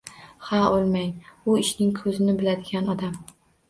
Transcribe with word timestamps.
Ha, 0.47 0.61
o‘lmang, 0.77 1.13
u 1.53 1.59
«ishning 1.67 1.95
ko‘zini 2.03 2.39
biladigan 2.43 2.95
odam»! 2.99 3.27